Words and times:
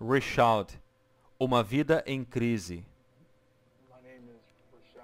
Richard, 0.00 0.80
Uma 1.38 1.62
Vida 1.62 2.02
em 2.06 2.24
Crise. 2.24 2.86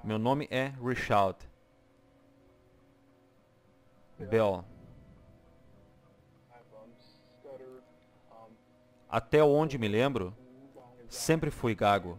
Meu 0.03 0.19
nome 0.19 0.49
é 0.51 0.73
Richard. 0.83 1.37
Bell. 4.19 4.65
Até 9.07 9.45
onde 9.45 9.77
me 9.77 9.87
lembro, 9.87 10.35
sempre 11.11 11.51
fui 11.51 11.75
gago. 11.75 12.19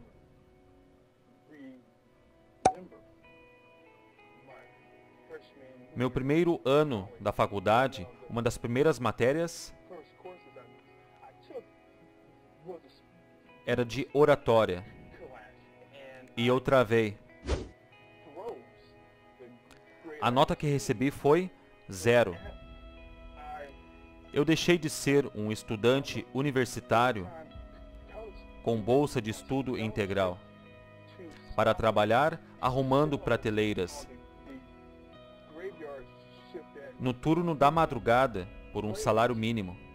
Meu 5.96 6.12
primeiro 6.12 6.62
ano 6.64 7.10
da 7.20 7.32
faculdade, 7.32 8.08
uma 8.30 8.44
das 8.44 8.56
primeiras 8.56 9.00
matérias 9.00 9.74
era 13.66 13.84
de 13.84 14.08
oratória. 14.14 14.84
E 16.36 16.48
eu 16.48 16.60
travei. 16.60 17.18
A 20.22 20.32
nota 20.32 20.56
que 20.56 20.68
recebi 20.68 21.12
foi 21.12 21.52
zero. 21.92 22.36
Eu 24.34 24.46
deixei 24.46 24.78
de 24.78 24.90
ser 24.90 25.30
um 25.36 25.52
estudante 25.52 26.26
universitário 26.34 27.30
com 28.64 28.82
bolsa 28.82 29.22
de 29.22 29.32
estudo 29.32 29.78
integral 29.78 30.38
para 31.56 31.74
trabalhar 31.74 32.40
arrumando 32.62 33.18
prateleiras 33.18 34.08
no 37.00 37.14
turno 37.14 37.56
da 37.56 37.72
madrugada 37.72 38.48
por 38.74 38.84
um 38.84 38.94
salário 38.94 39.36
mínimo. 39.36 39.87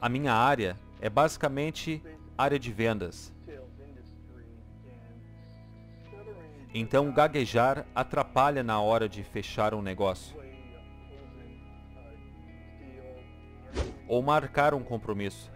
A 0.00 0.08
minha 0.08 0.32
área 0.32 0.78
é 1.00 1.10
basicamente 1.10 2.02
área 2.36 2.58
de 2.58 2.72
vendas. 2.72 3.32
Então, 6.72 7.10
gaguejar 7.12 7.86
atrapalha 7.94 8.62
na 8.62 8.80
hora 8.80 9.08
de 9.08 9.24
fechar 9.24 9.74
um 9.74 9.82
negócio. 9.82 10.36
Ou 14.06 14.22
marcar 14.22 14.74
um 14.74 14.82
compromisso. 14.82 15.50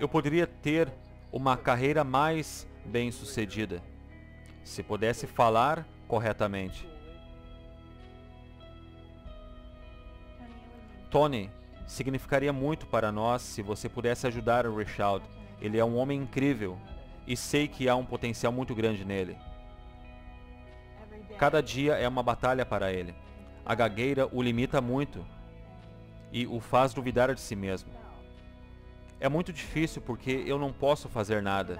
Eu 0.00 0.08
poderia 0.08 0.46
ter 0.46 0.90
uma 1.30 1.56
carreira 1.56 2.02
mais 2.02 2.66
bem-sucedida 2.84 3.82
se 4.64 4.82
pudesse 4.82 5.26
falar 5.26 5.86
corretamente. 6.08 6.88
Tony, 11.12 11.50
significaria 11.86 12.54
muito 12.54 12.86
para 12.86 13.12
nós 13.12 13.42
se 13.42 13.60
você 13.60 13.86
pudesse 13.86 14.26
ajudar 14.26 14.66
o 14.66 14.74
Richard. 14.74 15.22
Ele 15.60 15.78
é 15.78 15.84
um 15.84 15.98
homem 15.98 16.22
incrível 16.22 16.78
e 17.26 17.36
sei 17.36 17.68
que 17.68 17.86
há 17.86 17.94
um 17.94 18.04
potencial 18.04 18.50
muito 18.50 18.74
grande 18.74 19.04
nele. 19.04 19.36
Cada 21.36 21.62
dia 21.62 21.96
é 21.96 22.08
uma 22.08 22.22
batalha 22.22 22.64
para 22.64 22.90
ele. 22.90 23.14
A 23.64 23.74
gagueira 23.74 24.26
o 24.32 24.42
limita 24.42 24.80
muito 24.80 25.22
e 26.32 26.46
o 26.46 26.60
faz 26.60 26.94
duvidar 26.94 27.32
de 27.34 27.40
si 27.42 27.54
mesmo. 27.54 27.92
É 29.20 29.28
muito 29.28 29.52
difícil 29.52 30.00
porque 30.00 30.42
eu 30.46 30.58
não 30.58 30.72
posso 30.72 31.10
fazer 31.10 31.42
nada. 31.42 31.78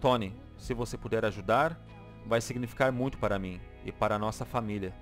Tony, 0.00 0.34
se 0.58 0.74
você 0.74 0.98
puder 0.98 1.24
ajudar, 1.24 1.80
vai 2.26 2.40
significar 2.40 2.90
muito 2.90 3.18
para 3.18 3.38
mim 3.38 3.60
e 3.84 3.92
para 3.92 4.16
a 4.16 4.18
nossa 4.18 4.44
família. 4.44 4.92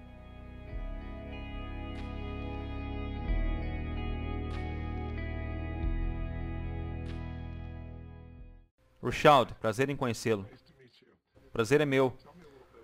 Richard, 9.07 9.55
prazer 9.55 9.89
em 9.89 9.97
conhecê-lo. 9.97 10.49
Prazer 11.53 11.81
é 11.81 11.87
meu. 11.87 12.13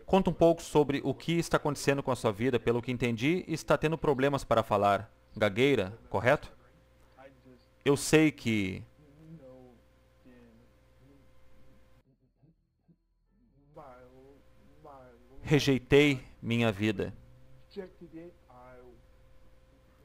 Conta 0.06 0.30
um 0.30 0.32
pouco 0.32 0.62
sobre 0.62 1.00
o 1.04 1.12
que 1.12 1.32
está 1.32 1.56
acontecendo 1.56 2.02
com 2.02 2.10
a 2.10 2.16
sua 2.16 2.30
vida. 2.30 2.60
Pelo 2.60 2.80
que 2.80 2.92
entendi, 2.92 3.44
está 3.48 3.76
tendo 3.76 3.98
problemas 3.98 4.44
para 4.44 4.62
falar. 4.62 5.12
Gagueira, 5.36 5.98
correto? 6.08 6.52
Eu 7.84 7.96
sei 7.96 8.30
que 8.30 8.84
rejeitei 15.42 16.24
minha 16.40 16.70
vida. 16.70 17.12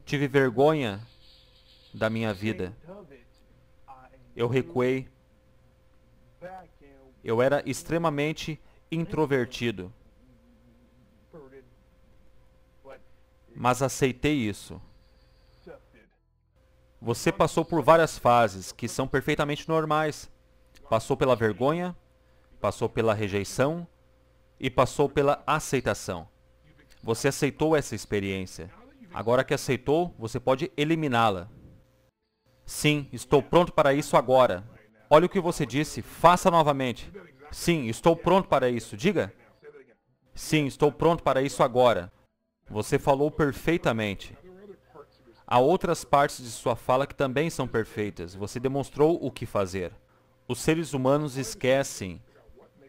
Tive 0.06 0.28
vergonha 0.28 1.00
da 1.94 2.10
minha 2.10 2.34
vida. 2.34 2.76
Eu 4.36 4.48
recuei 4.48 5.08
eu 7.24 7.42
era 7.42 7.62
extremamente 7.66 8.60
introvertido. 8.92 9.94
Mas 13.56 13.82
aceitei 13.82 14.36
isso. 14.36 14.82
Você 17.02 17.32
passou 17.32 17.66
por 17.66 17.82
várias 17.82 18.18
fases 18.18 18.72
que 18.72 18.88
são 18.88 19.08
perfeitamente 19.08 19.68
normais. 19.68 20.30
Passou 20.90 21.18
pela 21.18 21.36
vergonha, 21.36 21.96
passou 22.62 22.88
pela 22.88 23.14
rejeição 23.14 23.88
e 24.60 24.70
passou 24.70 25.10
pela 25.10 25.44
aceitação. 25.46 26.28
Você 27.04 27.28
aceitou 27.28 27.76
essa 27.76 27.94
experiência. 27.94 28.70
Agora 29.14 29.44
que 29.44 29.54
aceitou, 29.54 30.14
você 30.18 30.40
pode 30.40 30.72
eliminá-la. 30.78 31.50
Sim, 32.66 33.08
estou 33.12 33.42
pronto 33.42 33.72
para 33.74 33.94
isso 33.94 34.18
agora. 34.18 34.64
Olha 35.10 35.26
o 35.26 35.30
que 35.30 35.40
você 35.40 35.66
disse, 35.66 36.02
faça 36.02 36.52
novamente. 36.52 37.12
Sim, 37.52 37.88
estou 37.88 38.16
pronto 38.16 38.50
para 38.50 38.70
isso. 38.70 38.98
Diga. 38.98 39.34
Sim, 40.34 40.66
estou 40.66 40.92
pronto 40.92 41.24
para 41.24 41.42
isso 41.42 41.64
agora. 41.64 42.12
Você 42.70 43.00
falou 43.00 43.32
perfeitamente. 43.32 44.38
Há 45.46 45.60
outras 45.60 46.04
partes 46.04 46.44
de 46.44 46.50
sua 46.50 46.76
fala 46.76 47.08
que 47.08 47.16
também 47.16 47.50
são 47.50 47.66
perfeitas. 47.68 48.36
Você 48.36 48.60
demonstrou 48.60 49.18
o 49.22 49.32
que 49.32 49.46
fazer. 49.46 49.94
Os 50.46 50.60
seres 50.60 50.94
humanos 50.94 51.38
esquecem 51.38 52.22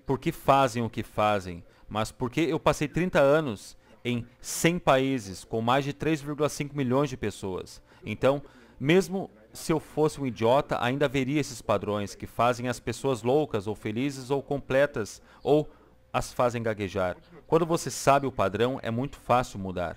por 0.04 0.18
que 0.18 0.32
fazem 0.32 0.82
o 0.82 0.90
que 0.90 1.02
fazem, 1.02 1.62
mas 1.88 2.10
porque 2.10 2.40
eu 2.40 2.58
passei 2.58 2.88
30 2.88 3.20
anos 3.20 3.76
em 4.04 4.26
100 4.40 4.78
países 4.78 5.44
com 5.44 5.60
mais 5.60 5.84
de 5.84 5.92
3,5 5.92 6.74
milhões 6.74 7.10
de 7.10 7.16
pessoas. 7.16 7.82
Então, 8.04 8.42
mesmo 8.80 9.30
se 9.52 9.72
eu 9.72 9.80
fosse 9.80 10.20
um 10.20 10.26
idiota, 10.26 10.82
ainda 10.82 11.08
veria 11.08 11.40
esses 11.40 11.62
padrões 11.62 12.14
que 12.14 12.26
fazem 12.26 12.68
as 12.68 12.78
pessoas 12.78 13.22
loucas 13.22 13.66
ou 13.66 13.74
felizes 13.74 14.30
ou 14.30 14.42
completas 14.42 15.22
ou 15.42 15.68
as 16.12 16.32
fazem 16.32 16.62
gaguejar. 16.62 17.16
Quando 17.46 17.66
você 17.66 17.90
sabe 17.90 18.26
o 18.26 18.32
padrão, 18.32 18.78
é 18.82 18.90
muito 18.90 19.16
fácil 19.18 19.58
mudar. 19.58 19.96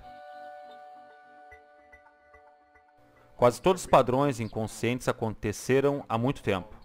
Quase 3.36 3.60
todos 3.60 3.82
os 3.82 3.88
padrões 3.88 4.38
inconscientes 4.38 5.08
aconteceram 5.08 6.04
há 6.08 6.16
muito 6.16 6.42
tempo. 6.42 6.76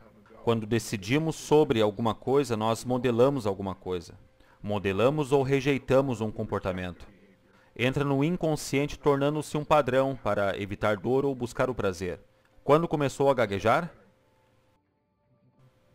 Quando 0.44 0.66
decidimos 0.66 1.36
sobre 1.36 1.82
alguma 1.82 2.16
coisa, 2.16 2.58
nós 2.58 2.84
modelamos 2.84 3.46
alguma 3.46 3.76
coisa. 3.76 4.16
Modelamos 4.64 5.32
ou 5.32 5.44
rejeitamos 5.44 6.20
um 6.20 6.32
comportamento. 6.32 7.08
Entra 7.76 8.04
no 8.04 8.24
inconsciente 8.24 8.98
tornando-se 8.98 9.56
um 9.56 9.64
padrão 9.64 10.18
para 10.24 10.60
evitar 10.60 10.98
dor 10.98 11.26
ou 11.26 11.36
buscar 11.36 11.70
o 11.70 11.76
prazer. 11.76 12.20
Quando 12.68 12.86
começou 12.86 13.32
a 13.32 13.34
gaguejar? 13.34 13.90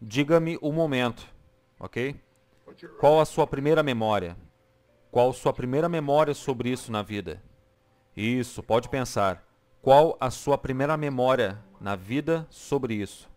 Diga-me 0.01 0.57
o 0.63 0.73
momento, 0.73 1.29
ok? 1.79 2.19
Qual 2.99 3.21
a 3.21 3.27
sua 3.27 3.47
primeira 3.47 3.83
memória? 3.83 4.39
Qual 5.11 5.29
a 5.29 5.35
sua 5.35 5.53
primeira 5.53 5.87
memória 5.87 6.33
sobre 6.33 6.71
isso 6.71 6.91
na 6.91 7.03
vida? 7.03 7.43
Isso, 8.17 8.63
pode 8.63 8.89
pensar. 8.89 9.47
Qual 9.83 10.17
a 10.19 10.31
sua 10.31 10.57
primeira 10.57 10.97
memória 10.97 11.63
na 11.79 11.95
vida 11.95 12.47
sobre 12.49 12.95
isso? 12.95 13.31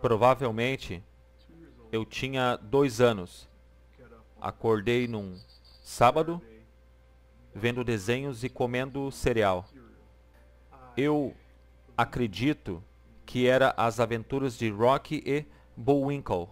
Provavelmente, 0.00 1.04
eu 1.92 2.06
tinha 2.06 2.56
dois 2.56 3.02
anos. 3.02 3.46
Acordei 4.40 5.06
num 5.06 5.38
sábado, 5.82 6.40
vendo 7.54 7.84
desenhos 7.84 8.42
e 8.44 8.48
comendo 8.48 9.12
cereal 9.12 9.68
eu 10.98 11.32
acredito 11.96 12.82
que 13.24 13.46
era 13.46 13.72
As 13.76 14.00
Aventuras 14.00 14.58
de 14.58 14.68
Rocky 14.68 15.22
e 15.24 15.46
Bullwinkle. 15.76 16.48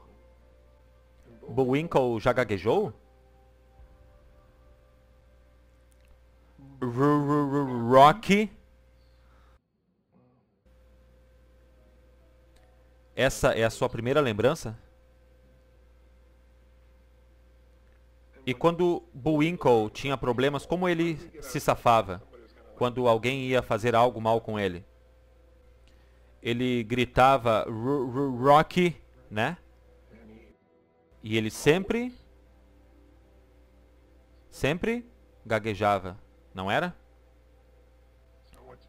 Bullwinkle 1.49 2.21
já 2.21 2.33
gaguejou? 2.33 2.93
Rocky. 6.81 8.53
Essa 13.17 13.49
é 13.53 13.65
a 13.65 13.71
sua 13.71 13.89
primeira 13.89 14.21
lembrança? 14.21 14.79
E 18.45 18.55
quando 18.55 19.03
Buwinkle 19.13 19.91
tinha 19.91 20.17
problemas, 20.17 20.65
como 20.65 20.89
ele 20.89 21.17
se 21.43 21.59
safava? 21.59 22.23
Quando 22.77 23.09
alguém 23.09 23.43
ia 23.47 23.63
fazer 23.63 23.95
algo 23.95 24.21
mal 24.21 24.41
com 24.41 24.61
ele? 24.61 24.85
Ele 26.43 26.85
gritava 26.85 27.67
Rocky, 27.69 28.95
né? 29.31 29.57
E 31.23 31.37
ele 31.37 31.51
sempre, 31.51 32.15
sempre 34.51 35.05
gaguejava, 35.45 36.17
não 36.55 36.71
era? 36.71 36.95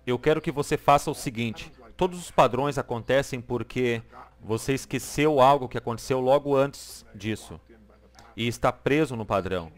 Eu 0.06 0.20
quero 0.20 0.42
que 0.42 0.52
você 0.52 0.78
faça 0.78 1.10
o 1.10 1.16
seguinte. 1.16 1.72
Todos 1.96 2.20
os 2.20 2.30
padrões 2.30 2.78
acontecem 2.78 3.42
porque 3.42 4.04
você 4.40 4.74
esqueceu 4.74 5.40
algo 5.40 5.68
que 5.68 5.78
aconteceu 5.78 6.20
logo 6.20 6.56
antes 6.56 7.06
disso 7.16 7.60
e 8.36 8.48
está 8.48 8.72
preso 8.72 9.16
no 9.16 9.26
padrão. 9.26 9.72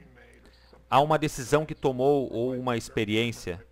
Há 0.90 1.00
uma 1.00 1.18
decisão 1.18 1.66
que 1.66 1.76
tomou 1.76 2.32
ou 2.34 2.54
uma 2.54 2.76
experiência. 2.76 3.66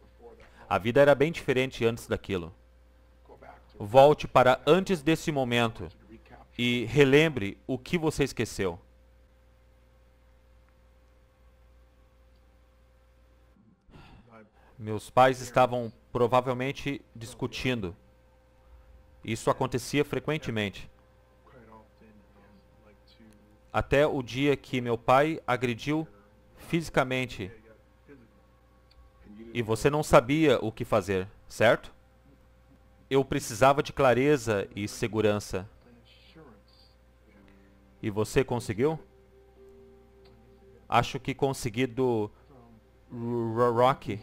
A 0.70 0.78
vida 0.78 1.02
era 1.02 1.16
bem 1.16 1.32
diferente 1.32 1.86
antes 1.86 2.08
daquilo. 2.08 2.54
Volte 3.80 4.28
para 4.28 4.62
antes 4.66 5.02
desse 5.02 5.32
momento 5.32 5.88
e 6.58 6.86
relembre 6.86 7.58
o 7.66 7.78
que 7.78 7.98
você 7.98 8.24
esqueceu. 8.24 8.80
Meus 14.78 15.10
pais 15.10 15.42
estavam 15.42 15.92
provavelmente 16.12 17.02
discutindo. 17.16 17.96
Isso 19.24 19.50
acontecia 19.50 20.04
frequentemente. 20.04 20.90
Até 23.72 24.06
o 24.06 24.22
dia 24.22 24.56
que 24.56 24.82
meu 24.82 24.98
pai 24.98 25.42
agrediu 25.46 26.08
fisicamente. 26.58 27.52
E 29.54 29.62
você 29.62 29.90
não 29.90 30.04
sabia 30.04 30.60
o 30.62 30.72
que 30.72 30.86
fazer, 30.86 31.28
certo? 31.48 31.92
Eu 33.10 33.24
precisava 33.24 33.82
de 33.82 33.94
clareza 33.94 34.68
e 34.76 34.88
segurança. 34.88 35.68
E 38.02 38.10
você 38.10 38.44
conseguiu? 38.44 39.00
Acho 40.88 41.20
que 41.20 41.34
consegui 41.34 41.88
do 41.88 42.30
Rocky. 43.12 44.20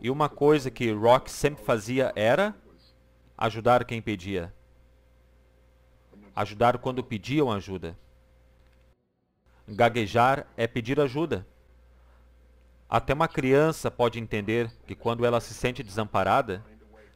E 0.00 0.10
uma 0.10 0.28
coisa 0.28 0.70
que 0.70 0.92
Rock 0.92 1.30
sempre 1.30 1.64
fazia 1.64 2.12
era 2.14 2.54
ajudar 3.38 3.84
quem 3.84 4.02
pedia. 4.02 4.54
Ajudar 6.36 6.78
quando 6.78 7.02
pediam 7.02 7.50
ajuda. 7.50 7.96
Gaguejar 9.68 10.46
é 10.56 10.66
pedir 10.66 11.00
ajuda. 11.00 11.46
Até 12.88 13.14
uma 13.14 13.28
criança 13.28 13.90
pode 13.90 14.18
entender 14.18 14.70
que 14.86 14.94
quando 14.94 15.24
ela 15.24 15.40
se 15.40 15.54
sente 15.54 15.82
desamparada, 15.82 16.64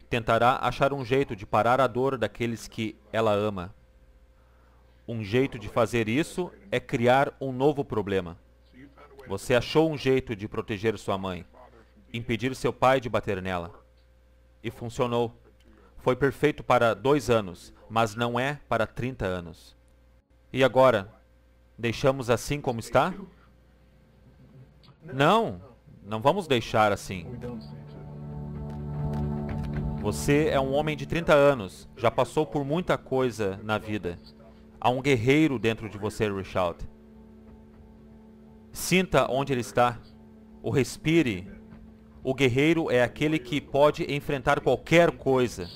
tentará 0.08 0.58
achar 0.62 0.92
um 0.92 1.04
jeito 1.04 1.36
de 1.36 1.44
parar 1.46 1.80
a 1.80 1.86
dor 1.86 2.16
daqueles 2.16 2.66
que 2.66 2.96
ela 3.12 3.32
ama. 3.32 3.74
Um 5.06 5.22
jeito 5.22 5.58
de 5.58 5.68
fazer 5.68 6.08
isso 6.08 6.50
é 6.70 6.80
criar 6.80 7.34
um 7.40 7.52
novo 7.52 7.84
problema. 7.84 8.36
Você 9.26 9.54
achou 9.54 9.90
um 9.90 9.96
jeito 9.96 10.34
de 10.34 10.48
proteger 10.48 10.98
sua 10.98 11.18
mãe 11.18 11.46
impedir 12.12 12.54
seu 12.54 12.72
pai 12.72 13.00
de 13.00 13.08
bater 13.08 13.40
nela. 13.42 13.72
E 14.62 14.70
funcionou. 14.70 15.34
Foi 15.98 16.16
perfeito 16.16 16.62
para 16.62 16.94
dois 16.94 17.28
anos, 17.28 17.72
mas 17.88 18.14
não 18.14 18.38
é 18.38 18.60
para 18.68 18.86
30 18.86 19.26
anos. 19.26 19.76
E 20.52 20.64
agora? 20.64 21.12
Deixamos 21.78 22.28
assim 22.28 22.60
como 22.60 22.80
está? 22.80 23.14
Não, 25.02 25.62
não 26.04 26.20
vamos 26.20 26.46
deixar 26.46 26.92
assim. 26.92 27.26
Você 30.00 30.48
é 30.48 30.58
um 30.60 30.72
homem 30.72 30.96
de 30.96 31.06
30 31.06 31.34
anos, 31.34 31.88
já 31.96 32.10
passou 32.10 32.44
por 32.44 32.64
muita 32.64 32.98
coisa 32.98 33.60
na 33.62 33.78
vida. 33.78 34.18
Há 34.80 34.90
um 34.90 35.00
guerreiro 35.00 35.58
dentro 35.58 35.88
de 35.88 35.98
você, 35.98 36.30
Richard. 36.30 36.78
Sinta 38.72 39.30
onde 39.30 39.52
ele 39.52 39.60
está. 39.60 39.98
O 40.62 40.70
respire 40.70 41.58
o 42.22 42.34
guerreiro 42.34 42.90
é 42.90 43.02
aquele 43.02 43.38
que 43.38 43.60
pode 43.60 44.04
enfrentar 44.12 44.60
qualquer 44.60 45.12
coisa. 45.12 45.66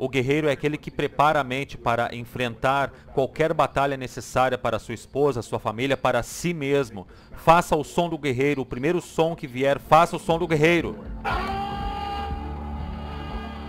O 0.00 0.08
guerreiro 0.08 0.48
é 0.48 0.52
aquele 0.52 0.78
que 0.78 0.90
prepara 0.90 1.40
a 1.40 1.44
mente 1.44 1.76
para 1.76 2.14
enfrentar 2.16 2.90
qualquer 3.12 3.52
batalha 3.52 3.98
necessária 3.98 4.56
para 4.56 4.78
sua 4.78 4.94
esposa, 4.94 5.42
sua 5.42 5.58
família, 5.58 5.94
para 5.94 6.22
si 6.22 6.54
mesmo. 6.54 7.06
Faça 7.32 7.76
o 7.76 7.84
som 7.84 8.08
do 8.08 8.16
guerreiro, 8.16 8.62
o 8.62 8.64
primeiro 8.64 9.02
som 9.02 9.36
que 9.36 9.46
vier, 9.46 9.78
faça 9.78 10.16
o 10.16 10.18
som 10.18 10.38
do 10.38 10.48
guerreiro. 10.48 10.96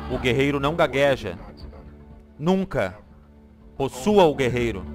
O 0.10 0.18
guerreiro 0.18 0.58
não 0.58 0.74
gagueja. 0.74 1.38
Nunca. 2.40 2.98
Possua 3.76 4.24
o 4.24 4.34
guerreiro. 4.34 4.86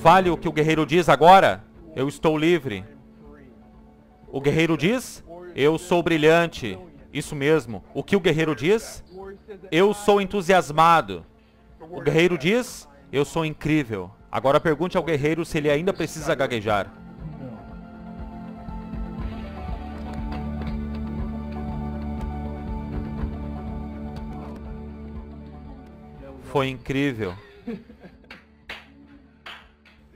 Fale 0.00 0.30
o 0.30 0.36
que 0.36 0.48
o 0.48 0.52
guerreiro 0.52 0.86
diz 0.86 1.08
agora. 1.08 1.64
Eu 1.96 2.06
estou 2.06 2.38
livre. 2.38 2.84
O 4.28 4.40
guerreiro 4.40 4.76
diz: 4.76 5.24
Eu 5.52 5.76
sou 5.78 6.00
brilhante. 6.00 6.78
Isso 7.16 7.34
mesmo. 7.34 7.82
O 7.94 8.02
que 8.02 8.14
o 8.14 8.20
guerreiro 8.20 8.54
diz? 8.54 9.02
Eu 9.72 9.94
sou 9.94 10.20
entusiasmado. 10.20 11.24
O 11.80 12.02
guerreiro 12.02 12.36
diz: 12.36 12.86
Eu 13.10 13.24
sou 13.24 13.42
incrível. 13.42 14.10
Agora 14.30 14.60
pergunte 14.60 14.98
ao 14.98 15.02
guerreiro 15.02 15.42
se 15.42 15.56
ele 15.56 15.70
ainda 15.70 15.94
precisa 15.94 16.34
gaguejar. 16.34 16.92
Foi 26.52 26.68
incrível. 26.68 27.34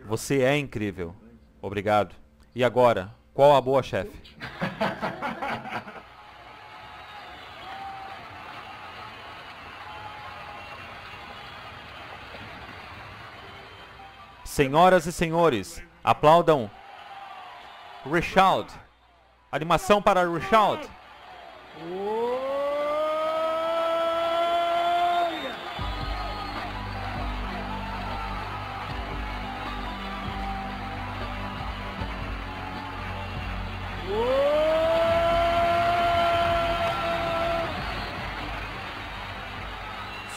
Você 0.05 0.43
é 0.43 0.55
incrível. 0.59 1.17
Obrigado. 1.63 2.15
E 2.55 2.63
agora, 2.63 3.15
qual 3.33 3.57
a 3.57 3.61
boa, 3.61 3.83
chefe? 3.83 4.21
Senhoras 14.61 15.07
e 15.07 15.13
senhores, 15.13 15.83
aplaudam 16.05 16.71
Richard. 18.05 18.71
Animação 19.51 20.03
para 20.03 20.31
Richard. 20.31 20.87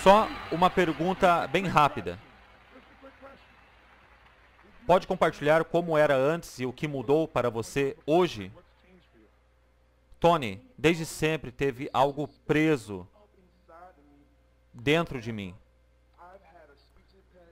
Só 0.02 0.30
uma 0.50 0.70
pergunta 0.70 1.46
bem 1.48 1.68
rápida. 1.68 2.18
Pode 4.86 5.08
compartilhar 5.08 5.64
como 5.64 5.98
era 5.98 6.16
antes 6.16 6.60
e 6.60 6.66
o 6.66 6.74
que 6.74 6.88
mudou 6.88 7.28
para 7.28 7.50
você 7.50 7.96
hoje? 8.06 8.52
Tony, 10.20 10.62
desde 10.78 11.06
sempre 11.06 11.52
teve 11.52 11.90
algo 11.94 12.28
preso 12.46 13.08
dentro 14.74 15.22
de 15.22 15.32
mim. 15.32 15.56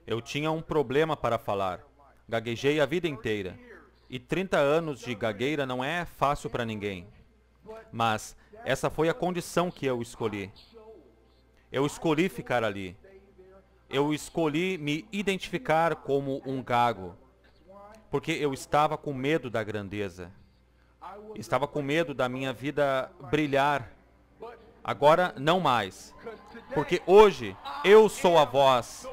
Eu 0.06 0.20
tinha 0.20 0.50
um 0.50 0.60
problema 0.60 1.16
para 1.16 1.38
falar. 1.38 1.80
Gaguejei 2.28 2.80
a 2.80 2.86
vida 2.86 3.08
inteira. 3.08 3.58
E 4.10 4.18
30 4.18 4.58
anos 4.58 5.00
de 5.00 5.14
gagueira 5.14 5.64
não 5.64 5.82
é 5.82 6.04
fácil 6.04 6.50
para 6.50 6.66
ninguém. 6.66 7.06
Mas 7.90 8.36
essa 8.64 8.90
foi 8.90 9.08
a 9.08 9.14
condição 9.14 9.70
que 9.70 9.86
eu 9.86 10.02
escolhi. 10.02 10.52
Eu 11.70 11.86
escolhi 11.86 12.28
ficar 12.28 12.62
ali. 12.62 12.96
Eu 13.88 14.12
escolhi 14.12 14.76
me 14.76 15.06
identificar 15.12 15.96
como 15.96 16.42
um 16.46 16.62
gago, 16.62 17.16
porque 18.12 18.32
eu 18.32 18.52
estava 18.52 18.98
com 18.98 19.14
medo 19.14 19.48
da 19.48 19.64
grandeza. 19.64 20.30
Estava 21.34 21.66
com 21.66 21.80
medo 21.80 22.12
da 22.12 22.28
minha 22.28 22.52
vida 22.52 23.10
brilhar. 23.30 23.90
Agora 24.84 25.34
não 25.38 25.58
mais. 25.58 26.14
Porque 26.74 27.00
hoje 27.06 27.56
eu 27.82 28.10
sou 28.10 28.36
a 28.36 28.44
voz. 28.44 29.08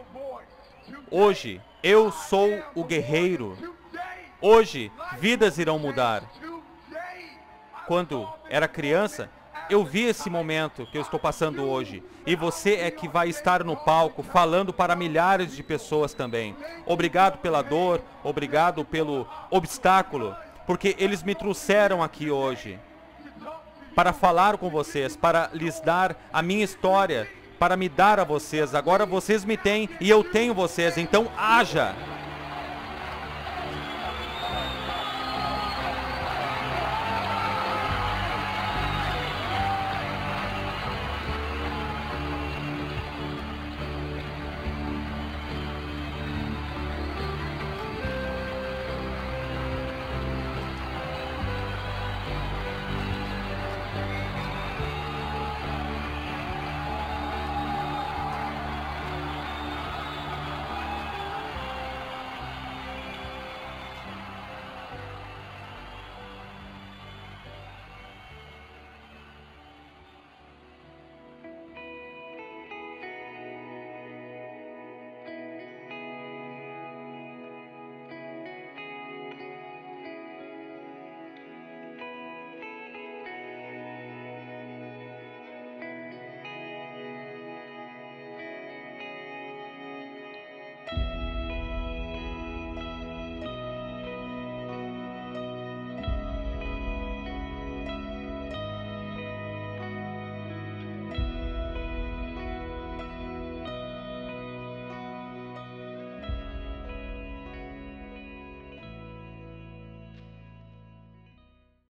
Hoje 1.09 1.61
eu 1.81 2.11
sou 2.11 2.49
o 2.75 2.83
guerreiro. 2.83 3.57
Hoje 4.41 4.91
vidas 5.17 5.57
irão 5.57 5.79
mudar. 5.79 6.21
Quando 7.87 8.27
era 8.49 8.67
criança, 8.67 9.29
eu 9.69 9.83
vi 9.83 10.05
esse 10.05 10.29
momento 10.29 10.85
que 10.85 10.97
eu 10.97 11.01
estou 11.01 11.19
passando 11.19 11.63
hoje. 11.63 12.03
E 12.25 12.35
você 12.35 12.75
é 12.75 12.91
que 12.91 13.07
vai 13.07 13.29
estar 13.29 13.63
no 13.63 13.75
palco 13.75 14.23
falando 14.23 14.73
para 14.73 14.95
milhares 14.95 15.55
de 15.55 15.63
pessoas 15.63 16.13
também. 16.13 16.55
Obrigado 16.85 17.37
pela 17.37 17.61
dor, 17.61 18.01
obrigado 18.23 18.83
pelo 18.83 19.27
obstáculo, 19.49 20.35
porque 20.65 20.95
eles 20.99 21.23
me 21.23 21.35
trouxeram 21.35 22.03
aqui 22.03 22.29
hoje 22.29 22.79
para 23.95 24.13
falar 24.13 24.57
com 24.57 24.69
vocês, 24.69 25.15
para 25.15 25.49
lhes 25.53 25.79
dar 25.81 26.15
a 26.31 26.41
minha 26.41 26.63
história, 26.63 27.27
para 27.57 27.75
me 27.75 27.89
dar 27.89 28.19
a 28.19 28.23
vocês. 28.23 28.73
Agora 28.73 29.05
vocês 29.05 29.43
me 29.43 29.57
têm 29.57 29.89
e 29.99 30.09
eu 30.09 30.23
tenho 30.23 30.53
vocês, 30.53 30.97
então 30.97 31.29
haja. 31.37 31.95